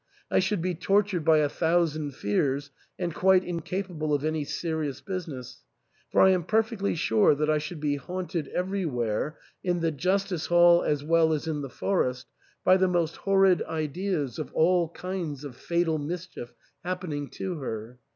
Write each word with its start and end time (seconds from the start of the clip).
I 0.31 0.39
should 0.39 0.63
be 0.63 0.73
tortured 0.73 1.23
by 1.23 1.37
a 1.41 1.47
thou 1.47 1.85
sand 1.85 2.15
fears, 2.15 2.71
and 2.97 3.13
quite 3.13 3.43
incapable 3.43 4.15
of 4.15 4.25
any 4.25 4.43
serious 4.43 4.99
business, 4.99 5.61
for 6.09 6.21
I 6.21 6.31
am 6.31 6.43
perfectly 6.43 6.95
sure 6.95 7.35
that 7.35 7.51
I 7.51 7.59
should 7.59 7.79
be 7.79 7.97
haunted 7.97 8.47
everywhere, 8.47 9.37
in 9.63 9.81
the 9.81 9.91
justice 9.91 10.47
hall 10.47 10.81
as 10.81 11.03
well 11.03 11.33
as 11.33 11.45
in 11.47 11.61
the 11.61 11.69
forest, 11.69 12.25
by 12.63 12.77
the 12.77 12.87
most 12.87 13.15
horrid 13.17 13.61
ideas 13.61 14.39
of 14.39 14.51
all 14.55 14.89
kinds 14.89 15.43
of 15.43 15.55
fatal 15.55 15.99
mischief 15.99 16.55
happening 16.83 17.29
to 17.37 17.59
her. 17.59 17.99